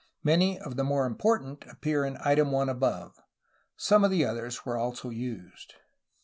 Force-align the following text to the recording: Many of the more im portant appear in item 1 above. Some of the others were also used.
Many 0.23 0.57
of 0.57 0.77
the 0.77 0.83
more 0.83 1.05
im 1.05 1.13
portant 1.15 1.63
appear 1.67 2.05
in 2.05 2.17
item 2.25 2.51
1 2.51 2.69
above. 2.69 3.13
Some 3.77 4.03
of 4.03 4.09
the 4.09 4.25
others 4.25 4.65
were 4.65 4.75
also 4.79 5.11
used. 5.11 5.75